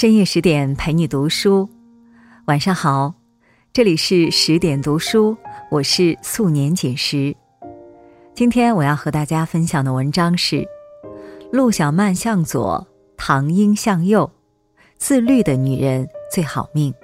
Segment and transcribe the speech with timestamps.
[0.00, 1.68] 深夜十点陪你读书，
[2.44, 3.14] 晚上好，
[3.72, 5.36] 这里是十点读书，
[5.72, 7.34] 我是素年锦时。
[8.32, 10.64] 今天我要和大家分享的文章是：
[11.50, 12.86] 陆小曼向左，
[13.16, 14.30] 唐英向右，
[14.98, 16.94] 自律的女人最好命。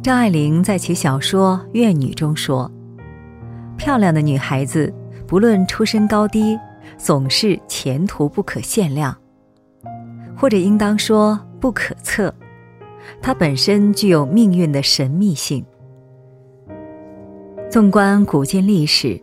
[0.00, 2.70] 张爱玲在其小说《怨女》中说
[3.76, 4.94] ：“漂亮的女孩子，
[5.26, 6.56] 不论出身高低。”
[6.96, 9.16] 总是前途不可限量，
[10.36, 12.32] 或者应当说不可测。
[13.20, 15.64] 它本身具有命运的神秘性。
[17.70, 19.20] 纵观古今历史，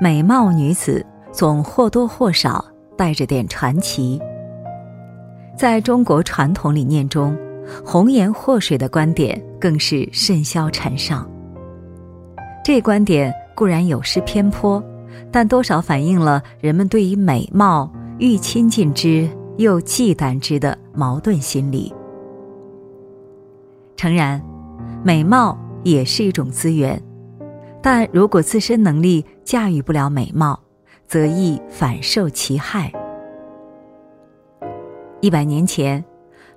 [0.00, 2.64] 美貌女子总或多或少
[2.96, 4.20] 带着点传奇。
[5.56, 7.36] 在中国传统理念中，
[7.84, 11.28] 红颜祸水的观点更是甚嚣尘上。
[12.64, 14.82] 这观点固然有失偏颇。
[15.30, 21.92] 但多少反映了人们对于美貌欲亲近之又忌惮之的矛盾心理。
[23.96, 24.40] 诚然，
[25.02, 27.02] 美貌也是一种资源，
[27.82, 30.58] 但如果自身能力驾驭不了美貌，
[31.06, 32.92] 则易反受其害。
[35.20, 36.04] 一百年前，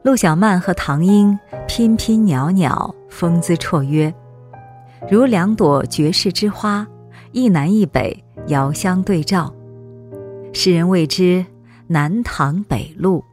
[0.03, 4.13] 陆小曼和唐英翩翩袅袅，风姿绰约，
[5.09, 6.87] 如两朵绝世之花，
[7.31, 8.23] 一南一北。
[8.47, 9.53] 遥相对照，
[10.51, 11.45] 世人谓之
[11.87, 13.23] 南唐北陆。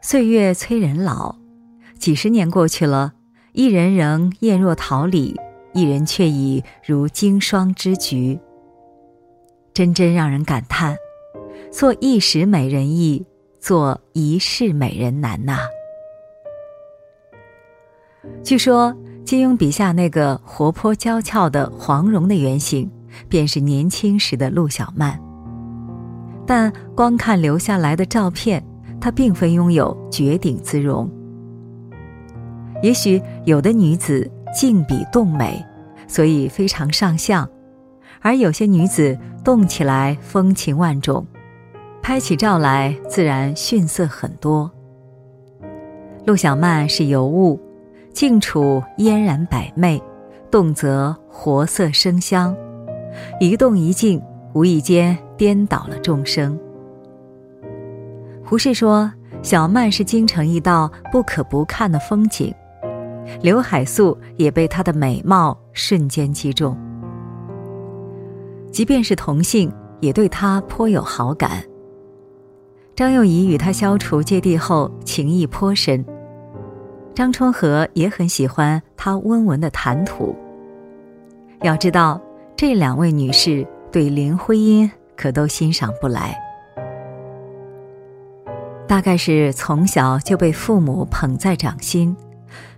[0.00, 1.36] 岁月催人老，
[1.98, 3.14] 几十年过去了，
[3.52, 5.40] 一人仍艳若桃李，
[5.72, 8.38] 一人却已如经霜之菊。
[9.72, 10.96] 真真让人感叹：
[11.70, 13.24] 做一时美人易，
[13.58, 15.60] 做一世美人难呐。
[18.42, 18.94] 据说。
[19.24, 22.90] 金庸笔下那个活泼娇俏的黄蓉的原型，
[23.28, 25.18] 便是年轻时的陆小曼。
[26.46, 28.62] 但光看留下来的照片，
[29.00, 31.08] 她并非拥有绝顶姿容。
[32.82, 35.64] 也许有的女子静比动美，
[36.06, 37.46] 所以非常上相；
[38.20, 41.24] 而有些女子动起来风情万种，
[42.02, 44.70] 拍起照来自然逊色很多。
[46.26, 47.58] 陆小曼是尤物。
[48.12, 50.00] 静处嫣然百媚，
[50.50, 52.54] 动则活色生香，
[53.40, 54.22] 一动一静，
[54.54, 56.58] 无意间颠倒了众生。
[58.44, 59.10] 胡适说
[59.42, 62.54] ：“小曼是京城一道不可不看的风景。”
[63.40, 66.76] 刘海粟也被她的美貌瞬间击中，
[68.70, 71.62] 即便是同性，也对她颇有好感。
[72.94, 76.04] 张幼仪与他消除芥蒂后，情谊颇深。
[77.14, 80.34] 张充和也很喜欢她温文的谈吐。
[81.62, 82.20] 要知道，
[82.56, 86.36] 这两位女士对林徽因可都欣赏不来。
[88.88, 92.14] 大概是从小就被父母捧在掌心，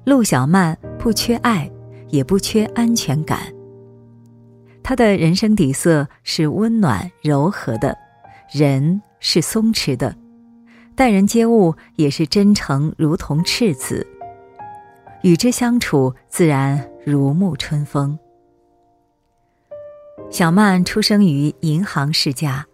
[0.05, 1.71] 陆小曼不缺爱，
[2.09, 3.41] 也不缺安全感。
[4.83, 7.97] 她的人生底色是温暖柔和的，
[8.53, 10.15] 人是松弛的，
[10.95, 14.07] 待人接物也是真诚，如同赤子。
[15.25, 18.19] 与之相处，自然如沐春风。
[20.29, 22.67] 小曼出生于银行世家，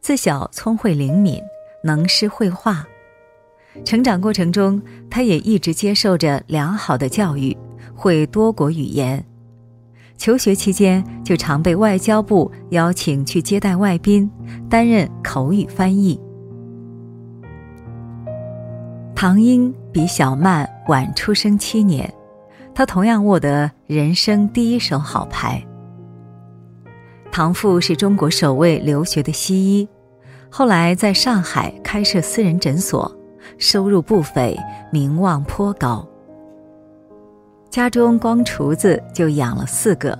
[0.00, 1.38] 自小聪慧灵敏，
[1.84, 2.82] 能诗会画。
[3.84, 7.54] 成长过程中，她也一直接受着良好的教育，
[7.94, 9.22] 会多国语言。
[10.16, 14.30] 求学期间，就常被外交部邀请去接待外宾，
[14.70, 16.18] 担任口语翻译。
[19.22, 22.12] 唐英比小曼晚出生七年，
[22.74, 25.64] 她同样握得人生第一手好牌。
[27.30, 29.88] 唐父是中国首位留学的西医，
[30.50, 33.16] 后来在上海开设私人诊所，
[33.58, 34.58] 收入不菲，
[34.90, 36.04] 名望颇高。
[37.70, 40.18] 家中光厨子就养了四个，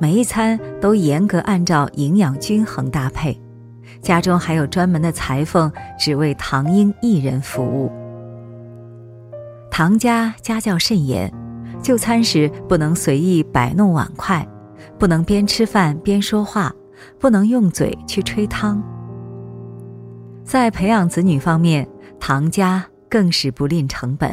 [0.00, 3.40] 每一餐都严格按照营养均衡搭配，
[4.00, 7.88] 家中还有专门的裁缝只为唐英一人服务。
[9.72, 11.32] 唐家家教甚严，
[11.82, 14.46] 就餐时不能随意摆弄碗筷，
[14.98, 16.70] 不能边吃饭边说话，
[17.18, 18.82] 不能用嘴去吹汤。
[20.44, 21.88] 在培养子女方面，
[22.20, 24.30] 唐家更是不吝成本。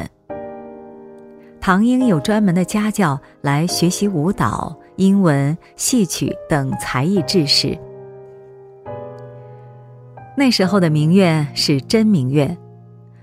[1.58, 7.78] 唐英有专门的家教来学习舞蹈、英文、戏曲等才艺知识。
[10.36, 12.54] 那时候的名媛是真名媛，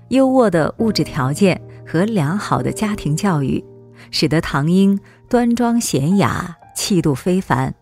[0.08, 1.60] 优渥的物质条件。
[1.88, 3.64] 和良好的家庭教育，
[4.10, 7.74] 使得唐英端庄娴雅、气度非凡，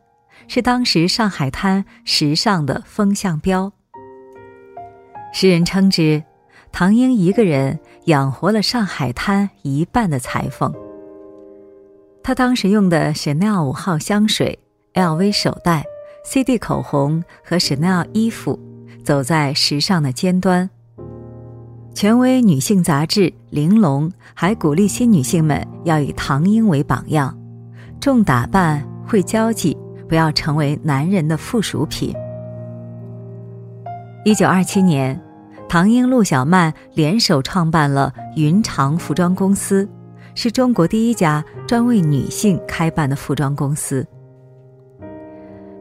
[0.47, 3.73] 是当时上海滩时尚的风向标。
[5.33, 6.23] 诗人称之，
[6.71, 10.73] 唐英一个人养活了上海滩一半的裁缝。
[12.23, 14.59] 他当时用的 Chanel 五号香水、
[14.95, 15.85] LV 手袋、
[16.25, 18.59] CD 口红和 Chanel 衣服，
[19.05, 20.71] 走在时尚的尖端。
[21.97, 27.35] 权威女性杂志《玲珑》还鼓励新女性们要以唐英为榜样，
[27.99, 29.75] 重打扮、会交际，
[30.07, 32.15] 不要成为男人的附属品。
[34.27, 35.19] 一九二七年。
[35.71, 39.89] 唐英、陆小曼联手创办了云长服装公司，
[40.35, 44.07] 是中国第一家专为女性开办的服装公司。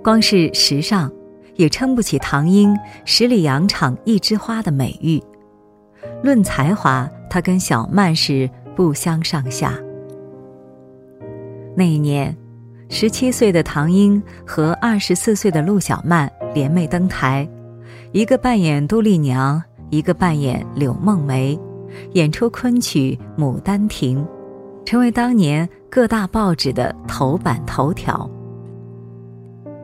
[0.01, 1.11] 光是时尚，
[1.55, 2.73] 也撑不起唐英
[3.03, 5.21] “十里洋场一枝花”的美誉。
[6.23, 9.73] 论才华，他跟小曼是不相上下。
[11.75, 12.35] 那一年，
[12.89, 17.47] 十七岁的唐英和二十四岁的陆小曼联袂登台，
[18.11, 19.61] 一个扮演杜丽娘。
[19.91, 21.57] 一个扮演柳梦梅，
[22.13, 24.25] 演出昆曲《牡丹亭》，
[24.83, 28.27] 成为当年各大报纸的头版头条。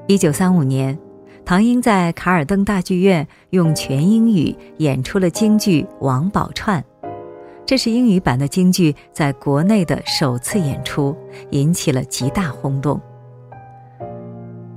[0.08, 0.98] 一九三五年，
[1.46, 6.80] 唐英在卡尔登大剧院用全英语演出了京剧《王宝钏》，
[7.66, 11.16] 这是英语版的京剧在国内的首次演出，
[11.50, 13.00] 引起了极大轰动。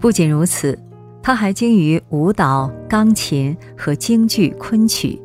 [0.01, 0.79] 不仅如此。
[1.27, 5.19] 他还精于舞蹈、钢琴和京剧昆曲，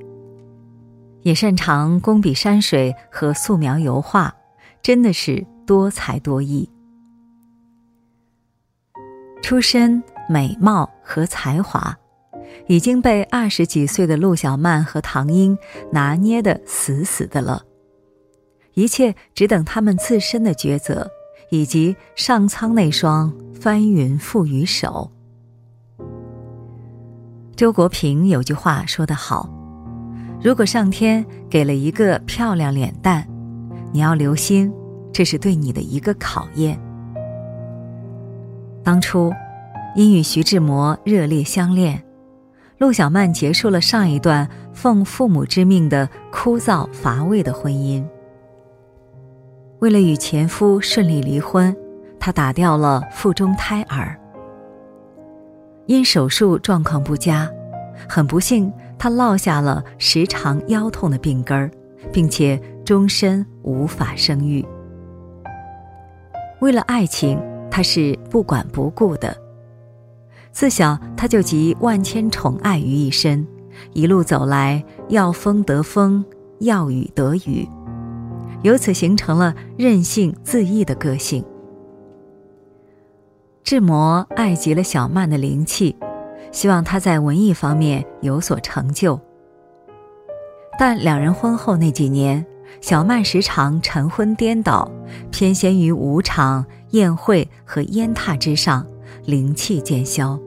[1.24, 4.34] 也擅长工笔山水和素描油画，
[4.82, 6.70] 真的是多才多艺。
[9.42, 11.98] 出身、美貌和才华，
[12.68, 15.58] 已经被二十几岁的陆小曼和唐英
[15.92, 17.64] 拿捏的死死的了，
[18.76, 21.10] 一切只等他们自身的抉择，
[21.50, 25.12] 以及上苍那双翻云覆雨手。
[27.56, 29.50] 周国平有句话说得好
[30.42, 33.28] ：“如果上天给了一个漂亮脸蛋，
[33.92, 34.72] 你要留心，
[35.12, 36.80] 这是对你的一个考验。”
[38.82, 39.34] 当初，
[40.00, 42.02] 因与徐志摩热烈相恋，
[42.78, 48.02] 陆小曼结束了上一段奉父母之命的枯燥乏味的婚姻。
[49.80, 51.76] 为了与前夫顺利离婚，
[52.18, 54.18] 她打掉了腹中胎儿。
[55.86, 57.52] 因手术状况不佳，
[58.08, 61.70] 很不幸，她落下了时常腰痛的病根儿，
[62.10, 64.66] 并且终身无法生育。
[66.62, 67.38] 为了爱情，
[67.70, 69.36] 她是不管不顾的。
[70.52, 73.46] 自小，她就集万千宠爱于一身，
[73.94, 76.24] 一路走来，要风得风，
[76.60, 77.68] 要雨得雨，
[78.64, 81.44] 由此形成了任性恣意的个性。
[83.64, 85.96] 志摩爱极了小曼的灵气，
[86.52, 89.20] 希望她在文艺方面有所成就。
[90.80, 92.44] 但两人婚后那几年，
[92.82, 94.90] 小曼时常晨昏颠倒，
[95.30, 98.86] 偏跹于舞场、宴会和烟榻之上，
[99.30, 100.40] 灵气渐消。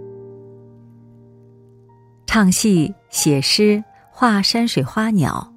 [2.26, 5.54] 唱戏、写诗、画山水花鸟，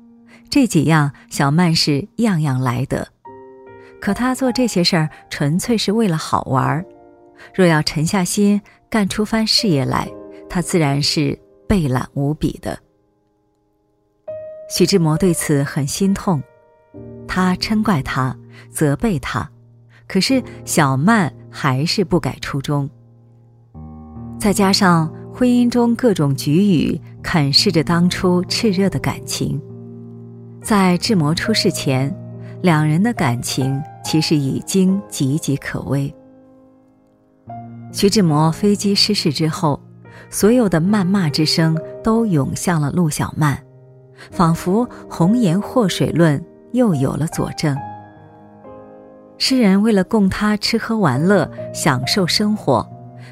[0.48, 3.08] 这几样小曼是样样来得。
[4.00, 6.86] 可她做这些事儿，纯粹是为了好玩儿。
[7.52, 8.62] 若要沉下心
[8.92, 10.08] 干出番事业来，
[10.48, 12.78] 他自然是备懒无比的。
[14.70, 16.44] 徐志摩对此很心痛，
[17.28, 18.38] 他嗔怪他，
[18.70, 19.50] 责备他，
[20.08, 22.88] 可是小曼还是不改初衷。
[24.40, 29.60] 再加上婚姻中各种局语，啃噬着当初炽热的感情，
[30.62, 32.16] 在志摩出事前，
[32.62, 36.14] 两人的感情其实已经岌岌可危。
[37.92, 39.82] 徐志摩飞机失事之后，
[40.30, 43.58] 所有的谩骂之声都涌向了陆小曼，
[44.32, 47.76] 仿佛红颜祸水论又有了佐证。
[49.38, 52.88] 诗人为了供他吃喝玩乐、享受生活，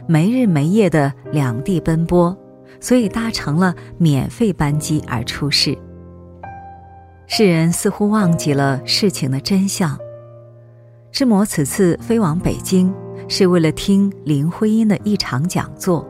[0.08, 2.38] 没日没夜的两地奔波，
[2.80, 5.78] 所以搭乘了免费班机而出事。
[7.28, 9.98] 世人似乎忘记了事情的真相。
[11.12, 12.94] 志摩此次飞往北京。
[13.30, 16.06] 是为了听林徽因的一场讲座。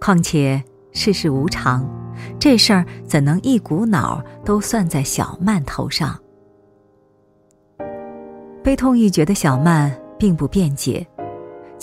[0.00, 1.84] 况且世事无常，
[2.38, 6.16] 这事儿怎能一股脑都算在小曼头上？
[8.62, 11.06] 悲痛欲绝的小曼并不辩解，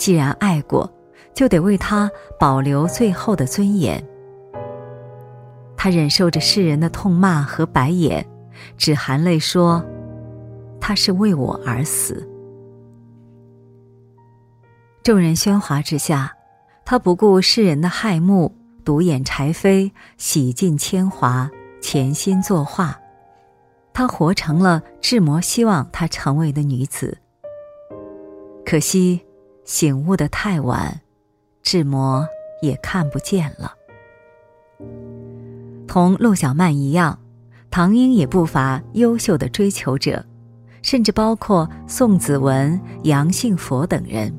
[0.02, 0.92] 既然爱过，
[1.32, 4.04] 就得为他保留最后的尊严。
[5.76, 8.26] 他忍受着世人的痛骂和白眼，
[8.76, 9.80] 只含泪说
[10.82, 12.28] ：“他是为我而死。”
[15.04, 16.34] 众人喧哗之下，
[16.84, 18.52] 他不顾世人的害慕，
[18.84, 21.48] 独眼柴扉，洗尽铅华，
[21.80, 22.98] 潜心作画。
[23.92, 27.18] 她活成了志摩希望她成为的女子。
[28.66, 29.24] 可惜，
[29.64, 31.00] 醒悟的太晚，
[31.62, 32.26] 志摩
[32.60, 33.72] 也看不见了。
[35.86, 37.18] 同陆小曼一样，
[37.70, 40.24] 唐英也不乏优秀的追求者，
[40.82, 44.34] 甚至包括宋子文、杨杏佛等人。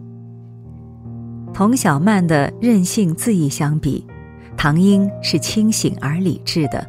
[1.54, 4.06] 同小曼的任性恣意相比，
[4.58, 6.86] 唐英是清醒而理智的。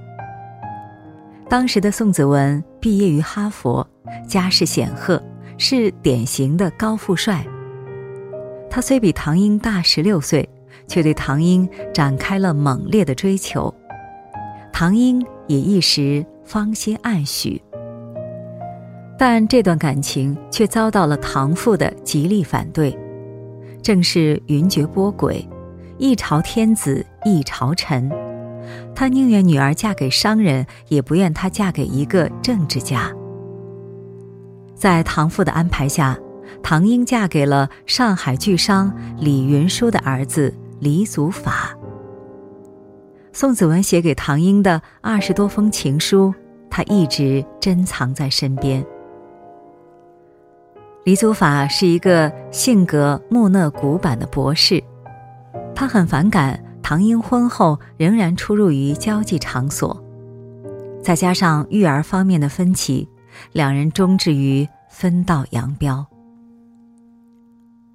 [1.49, 3.87] 当时的宋子文毕业于哈佛，
[4.27, 5.23] 家世显赫，
[5.59, 7.47] 是典型的高富帅。
[8.75, 10.49] 他虽比唐英大十六岁，
[10.89, 13.73] 却对唐英展开了猛烈的追求。
[14.73, 17.63] 唐英也一时芳心暗许，
[19.17, 22.99] 但这段感情却遭到了唐父的极力反对。
[23.81, 25.47] 正是云谲波诡，
[25.97, 28.11] 一朝天子一朝臣，
[28.93, 33.13] 他宁愿女儿嫁给商人，也不愿她嫁给一个政治家。
[34.75, 36.19] 在唐父的安排下，
[36.63, 41.77] 唐英嫁给了上海巨商李云舒的儿子李祖法。
[43.33, 46.33] 宋子文写给唐英的二十多封情书，
[46.71, 48.85] 他一直珍藏在身边。
[51.05, 54.83] 李祖法是一个性格木讷古板的博士，
[55.75, 60.03] 他很反感唐英婚后仍然出入于交际场所，
[61.03, 63.09] 再加上育儿方面的分歧，
[63.53, 66.07] 两人终至于分道扬镳。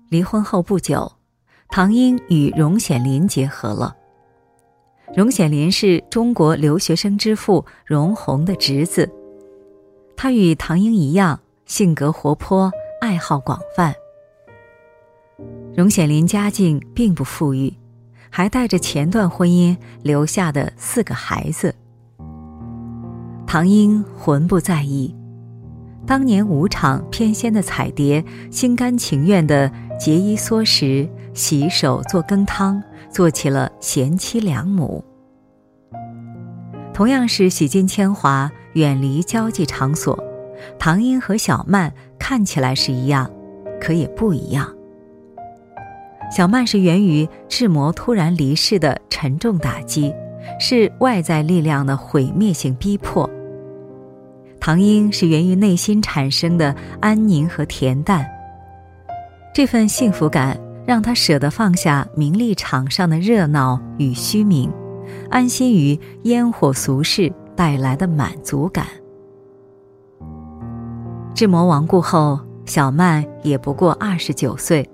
[0.09, 1.11] 离婚后不久，
[1.69, 3.95] 唐英与荣显林结合了。
[5.15, 9.09] 荣显林是中国留学生之父荣闳的侄子，
[10.15, 12.71] 他与唐英一样，性格活泼。
[13.01, 13.95] 爱好广泛，
[15.73, 17.73] 荣显林家境并不富裕，
[18.29, 21.73] 还带着前段婚姻留下的四个孩子。
[23.47, 25.15] 唐英浑不在意，
[26.09, 35.05] 当年舞场翩跹的彩蝶，心甘情愿的节衣缩食，洗手做羹汤，做起了贤妻良母。
[36.95, 40.17] 同样是洗尽铅华，远离交际场所。
[40.79, 43.29] 唐英和小曼看起来是一样，
[43.79, 44.67] 可也不一样。
[46.35, 50.11] 小曼是源于志摩突然离世的沉重打击，
[50.59, 53.29] 是外在力量的毁灭性逼迫。
[54.59, 58.25] 唐英是源于内心产生的安宁和恬淡。
[59.53, 64.71] 这份幸福感让他舍得放下名利场上的热闹与虚名，
[65.29, 68.85] 安心于烟火俗世带来的满足感。
[71.33, 74.87] 志摩亡故后，小曼也不过二十九岁，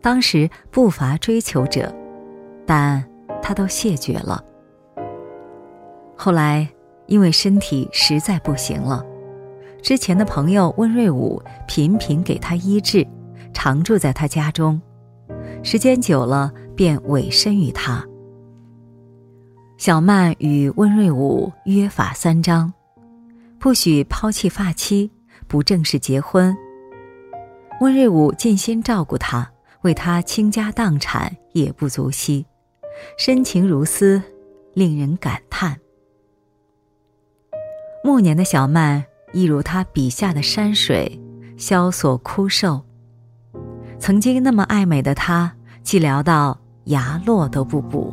[0.00, 1.94] 当时不乏追求者，
[2.66, 3.04] 但
[3.42, 4.42] 她都谢绝了。
[6.16, 6.68] 后来
[7.06, 9.04] 因为身体实在不行了，
[9.82, 13.06] 之前的朋友温瑞武频频给她医治，
[13.52, 14.80] 常住在她家中，
[15.62, 18.04] 时间久了便委身于他。
[19.76, 22.72] 小曼与温瑞武约法三章：
[23.58, 25.10] 不许抛弃发妻。
[25.48, 26.56] 不正式结婚，
[27.80, 29.50] 温瑞武尽心照顾她，
[29.82, 32.46] 为她倾家荡产也不足惜，
[33.18, 34.22] 深情如斯，
[34.72, 35.81] 令人感叹。
[38.04, 41.20] 暮年的小曼一如他笔下的山水，
[41.56, 42.80] 萧索枯瘦。
[44.00, 45.52] 曾经那么爱美的她，
[45.84, 48.12] 寂寥到牙落都不补。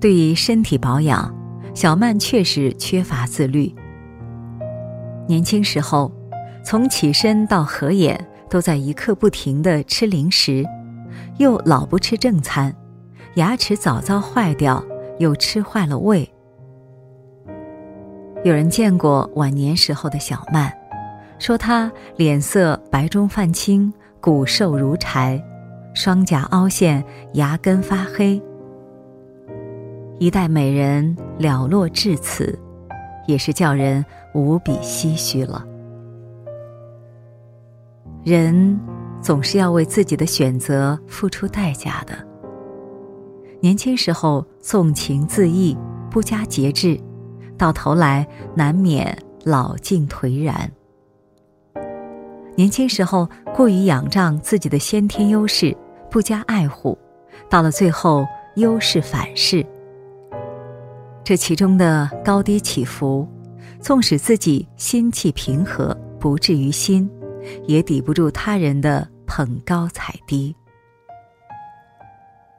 [0.00, 1.32] 对于身体保养，
[1.74, 3.72] 小曼确实缺乏自律。
[5.28, 6.10] 年轻时候，
[6.64, 10.64] 从起身到合眼，都在一刻不停的吃零食，
[11.36, 12.74] 又老不吃正餐，
[13.34, 14.82] 牙齿早早坏掉，
[15.18, 16.31] 又吃坏了胃。
[18.44, 20.72] 有人见过晚年时候的小曼，
[21.38, 25.42] 说她脸色白中泛青，骨瘦如柴，
[25.94, 28.42] 双颊凹陷，牙根发黑。
[30.18, 32.58] 一代美人了落至此，
[33.26, 34.04] 也是叫人。
[34.34, 35.62] 无比唏嘘了。
[38.24, 38.80] 人
[39.20, 42.14] 总是要为自己的选择付出代价的。
[43.60, 45.76] 年轻时候纵情恣意，
[46.10, 46.98] 不加节制，
[47.56, 50.70] 到头来难免老境颓然。
[52.56, 55.76] 年轻时候过于仰仗自己的先天优势，
[56.10, 56.98] 不加爱护，
[57.48, 59.64] 到了最后优势反噬。
[61.24, 63.28] 这其中的高低起伏。
[63.80, 67.10] 纵使自己心气平和，不至于心，
[67.66, 70.54] 也抵不住他人的捧高踩低。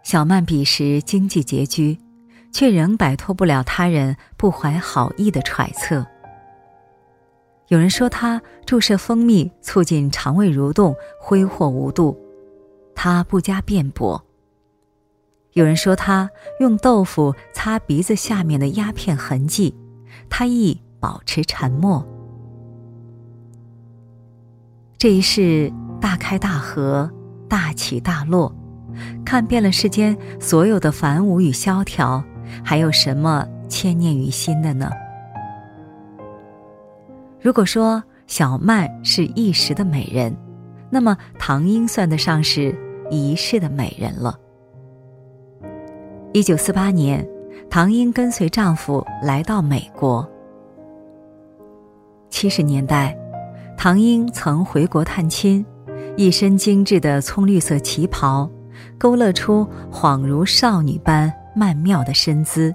[0.03, 1.97] 小曼彼时经济拮据，
[2.53, 6.05] 却仍摆脱不了他人不怀好意的揣测。
[7.69, 12.17] 有人说他注射蜂蜜促进肠胃蠕动，挥霍无度，
[12.93, 14.24] 他不加辩驳。
[15.53, 16.29] 有人说他
[16.60, 19.75] 用豆腐擦鼻子下面的鸦片痕迹，
[20.29, 22.07] 他亦保持沉默。
[24.98, 27.12] 这一世大开大合，
[27.48, 28.55] 大起大落，
[29.25, 32.24] 看遍了世间所有的繁芜与萧条，
[32.62, 34.91] 还有什么牵念于心的呢？
[37.39, 40.36] 如果说小曼是一时的美人，
[40.89, 42.75] 那么唐英算得上是
[43.10, 44.38] 一世的美人了。
[46.31, 47.27] 一九四八年，
[47.69, 50.27] 唐英跟随丈夫来到美国。
[52.29, 53.15] 七十年代，
[53.77, 55.65] 唐英曾回国探亲，
[56.15, 58.50] 一身精致的葱绿色旗袍，
[58.98, 62.74] 勾勒出恍如少女般曼妙的身姿，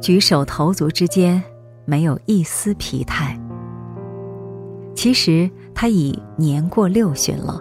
[0.00, 1.42] 举手投足之间
[1.84, 3.38] 没有一丝疲态。
[4.94, 7.60] 其实他已年过六旬了。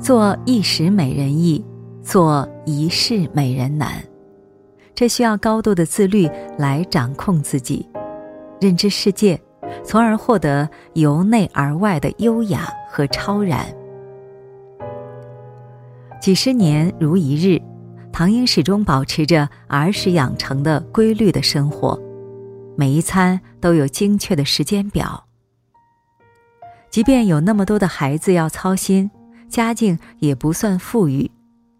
[0.00, 1.64] 做一时美人易，
[2.02, 4.02] 做一世美人难，
[4.94, 6.28] 这需要高度的自律
[6.58, 7.88] 来掌控自己，
[8.60, 9.40] 认知世界，
[9.82, 13.66] 从而获得由内而外的优雅和超然。
[16.20, 17.60] 几十年如一日，
[18.16, 22.00] 唐英始终保持着儿时养成的规律的生活。
[22.74, 25.22] 每一餐都有精确的时间表。
[26.88, 29.10] 即便有那么多的孩子要操心，
[29.50, 31.30] 家境也不算富裕，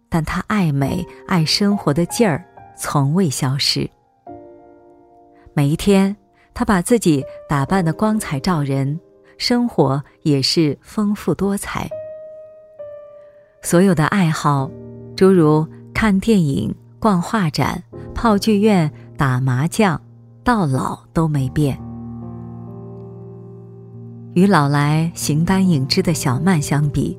[0.09, 2.45] 但他爱美、爱生活的劲儿
[2.77, 3.89] 从未消失。
[5.55, 6.15] 每一天，
[6.53, 8.99] 他把自己打扮的光彩照人，
[9.39, 11.89] 生活也是丰富多彩。
[13.63, 14.69] 所有的爱好，
[15.15, 15.67] 诸如
[15.99, 17.81] 看电影、逛画展、
[18.13, 19.99] 泡剧院、打麻将。
[20.43, 21.75] 到老都没变。
[24.35, 27.17] 与老来形单影只的小曼相比，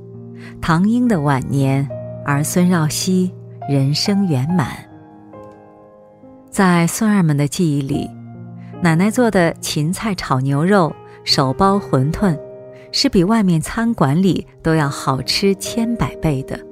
[0.60, 1.88] 唐英的晚年
[2.24, 3.34] 儿孙绕膝，
[3.68, 4.68] 人生圆满。
[6.48, 8.08] 在孙儿们的记忆里，
[8.80, 12.38] 奶奶做的芹菜炒牛肉、手包馄饨，
[12.92, 16.67] 是比外面餐馆里都要好吃千百倍的。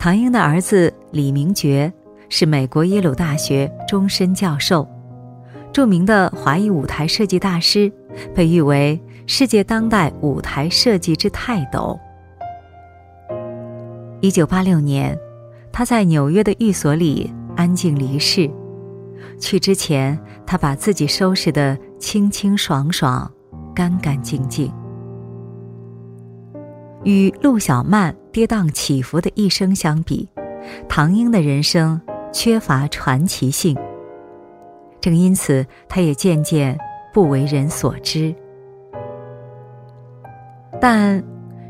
[0.00, 1.92] 唐英的儿子李明觉。
[2.32, 4.86] 是美国耶鲁大学终身教授，
[5.72, 7.92] 著名的华裔舞台设计大师，
[8.32, 11.98] 被誉为世界当代舞台设计之泰斗。
[14.20, 15.18] 一九八六年，
[15.72, 18.48] 他在纽约的寓所里安静离世。
[19.40, 23.28] 去之前，他把自己收拾得清清爽爽、
[23.74, 24.72] 干干净净。
[27.04, 30.28] 与陆小曼跌宕起伏的一生相比，
[30.88, 32.00] 唐英的人生。
[32.32, 33.76] 缺乏传奇性，
[35.00, 36.78] 正因此，他也渐渐
[37.12, 38.32] 不为人所知。
[40.80, 41.20] 但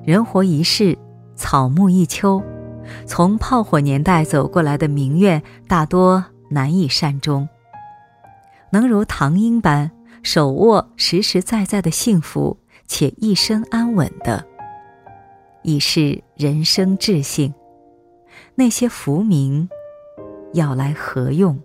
[0.05, 0.99] 人活一世，
[1.35, 2.43] 草木一秋，
[3.07, 7.49] 从炮火年代走过来的名媛大多难以善终。
[8.71, 9.90] 能如唐英般
[10.23, 12.55] 手握实实在在的幸福，
[12.87, 14.45] 且一生安稳的，
[15.62, 17.53] 已是人生至幸。
[18.55, 19.68] 那些浮名。
[20.53, 21.57] 要来何用？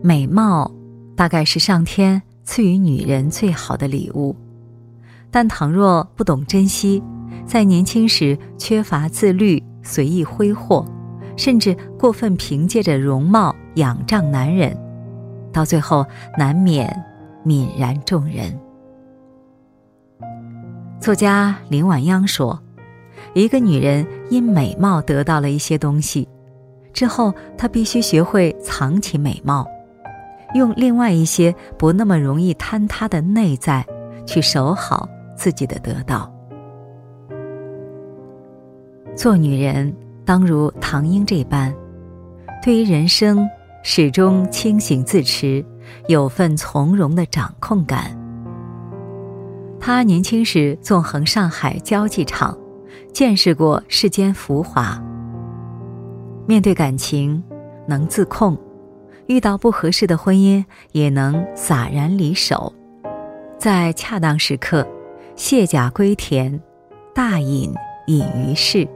[0.00, 0.70] 美貌
[1.16, 4.36] 大概是上天赐予女人最好的礼物，
[5.28, 7.02] 但倘若不懂珍惜，
[7.44, 10.86] 在年轻时缺乏自律、随意挥霍，
[11.36, 14.72] 甚至过分凭借着容貌仰仗男人，
[15.52, 16.06] 到最后
[16.38, 16.88] 难免
[17.44, 18.58] 泯然众人。
[21.00, 22.60] 作家林晚央说。
[23.32, 26.26] 一个女人因美貌得到了一些东西，
[26.92, 29.64] 之后她必须学会藏起美貌，
[30.54, 33.86] 用另外一些不那么容易坍塌的内在，
[34.26, 36.32] 去守好自己的得到。
[39.14, 41.72] 做女人当如唐英这般，
[42.60, 43.48] 对于人生
[43.84, 45.64] 始终清醒自持，
[46.08, 48.16] 有份从容的掌控感。
[49.78, 52.56] 她年轻时纵横上海交际场。
[53.12, 55.02] 见识过世间浮华，
[56.46, 57.42] 面对感情
[57.86, 58.56] 能自控，
[59.26, 62.72] 遇到不合适的婚姻也能洒然离手，
[63.58, 64.86] 在恰当时刻
[65.34, 66.60] 卸甲归田，
[67.12, 67.74] 大隐
[68.06, 68.86] 隐于市，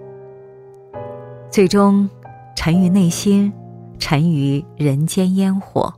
[1.51, 2.09] 最终
[2.57, 3.53] 沉于内心，
[3.99, 5.93] 沉于人间烟火。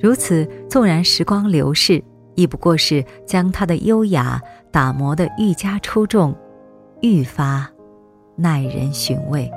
[0.00, 2.02] 如此，纵然时光流逝，
[2.34, 6.34] 亦不过是将她的优雅打磨得愈加出众，
[7.00, 7.68] 愈发
[8.36, 9.50] 耐人寻味。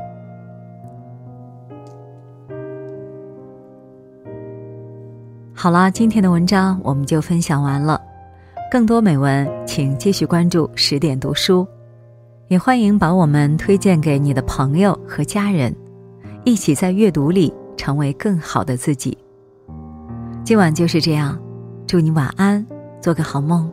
[5.53, 8.01] 好了，今天的文章我们就分享完了。
[8.71, 11.67] 更多美文，请继续关注十点读书，
[12.47, 15.75] 也欢迎把我们推荐给你的朋友和家人，
[16.45, 19.15] 一起在阅读里成为更好的自己。
[20.51, 21.39] 今晚就是这样，
[21.87, 22.67] 祝你晚安，
[23.01, 23.71] 做个好梦。